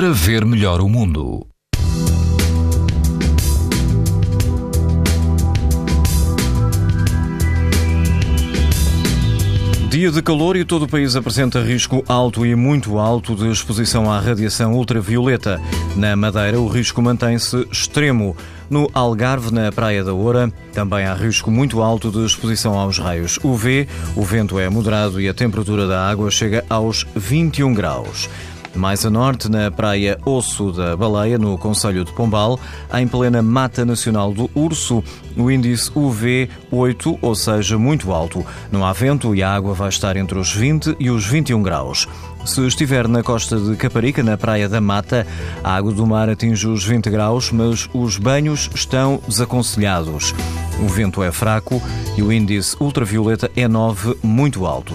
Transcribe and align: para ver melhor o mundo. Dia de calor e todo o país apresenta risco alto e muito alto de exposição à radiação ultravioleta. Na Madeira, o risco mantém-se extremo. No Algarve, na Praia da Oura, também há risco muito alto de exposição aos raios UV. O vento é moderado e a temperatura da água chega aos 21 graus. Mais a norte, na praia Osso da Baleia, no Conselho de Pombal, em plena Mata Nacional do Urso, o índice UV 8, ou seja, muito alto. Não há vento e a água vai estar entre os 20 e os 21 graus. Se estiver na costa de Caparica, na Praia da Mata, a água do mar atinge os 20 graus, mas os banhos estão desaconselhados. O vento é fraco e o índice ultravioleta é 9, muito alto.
para 0.00 0.12
ver 0.12 0.46
melhor 0.46 0.80
o 0.80 0.88
mundo. 0.88 1.46
Dia 9.90 10.10
de 10.10 10.22
calor 10.22 10.56
e 10.56 10.64
todo 10.64 10.86
o 10.86 10.88
país 10.88 11.14
apresenta 11.16 11.60
risco 11.60 12.02
alto 12.08 12.46
e 12.46 12.54
muito 12.54 12.98
alto 12.98 13.36
de 13.36 13.50
exposição 13.50 14.10
à 14.10 14.18
radiação 14.18 14.72
ultravioleta. 14.72 15.60
Na 15.94 16.16
Madeira, 16.16 16.58
o 16.58 16.66
risco 16.66 17.02
mantém-se 17.02 17.68
extremo. 17.70 18.34
No 18.70 18.88
Algarve, 18.94 19.52
na 19.52 19.70
Praia 19.70 20.02
da 20.02 20.14
Oura, 20.14 20.50
também 20.72 21.04
há 21.04 21.12
risco 21.12 21.50
muito 21.50 21.82
alto 21.82 22.10
de 22.10 22.24
exposição 22.24 22.78
aos 22.78 22.98
raios 22.98 23.38
UV. 23.44 23.86
O 24.16 24.22
vento 24.22 24.58
é 24.58 24.66
moderado 24.70 25.20
e 25.20 25.28
a 25.28 25.34
temperatura 25.34 25.86
da 25.86 26.08
água 26.08 26.30
chega 26.30 26.64
aos 26.70 27.06
21 27.14 27.74
graus. 27.74 28.30
Mais 28.74 29.04
a 29.04 29.10
norte, 29.10 29.50
na 29.50 29.70
praia 29.70 30.18
Osso 30.24 30.70
da 30.70 30.96
Baleia, 30.96 31.38
no 31.38 31.58
Conselho 31.58 32.04
de 32.04 32.12
Pombal, 32.12 32.58
em 32.94 33.06
plena 33.06 33.42
Mata 33.42 33.84
Nacional 33.84 34.32
do 34.32 34.48
Urso, 34.54 35.02
o 35.36 35.50
índice 35.50 35.90
UV 35.94 36.48
8, 36.70 37.18
ou 37.20 37.34
seja, 37.34 37.76
muito 37.76 38.12
alto. 38.12 38.46
Não 38.70 38.84
há 38.84 38.92
vento 38.92 39.34
e 39.34 39.42
a 39.42 39.52
água 39.52 39.74
vai 39.74 39.88
estar 39.88 40.16
entre 40.16 40.38
os 40.38 40.52
20 40.52 40.96
e 41.00 41.10
os 41.10 41.26
21 41.26 41.62
graus. 41.62 42.08
Se 42.44 42.66
estiver 42.66 43.06
na 43.06 43.22
costa 43.22 43.58
de 43.58 43.76
Caparica, 43.76 44.22
na 44.22 44.36
Praia 44.36 44.68
da 44.68 44.80
Mata, 44.80 45.26
a 45.62 45.74
água 45.74 45.92
do 45.92 46.06
mar 46.06 46.28
atinge 46.30 46.66
os 46.66 46.84
20 46.84 47.10
graus, 47.10 47.50
mas 47.52 47.88
os 47.92 48.16
banhos 48.16 48.70
estão 48.74 49.20
desaconselhados. 49.28 50.32
O 50.80 50.88
vento 50.88 51.22
é 51.22 51.30
fraco 51.30 51.82
e 52.16 52.22
o 52.22 52.32
índice 52.32 52.76
ultravioleta 52.80 53.50
é 53.54 53.68
9, 53.68 54.16
muito 54.22 54.64
alto. 54.64 54.94